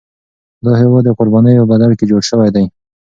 دا 0.65 0.71
هیواد 0.81 1.03
د 1.05 1.09
قربانیو 1.19 1.59
په 1.63 1.67
بدل 1.71 1.91
کي 1.99 2.05
جوړ 2.11 2.21
شوی 2.29 2.49
دی. 2.55 2.65